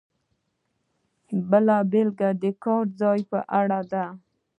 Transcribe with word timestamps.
بله 1.49 1.75
بېلګه 1.91 2.29
د 2.41 2.43
کار 2.63 2.85
ځای 2.99 3.19
په 3.31 3.39
اړه 3.59 3.79
ده. 3.91 4.05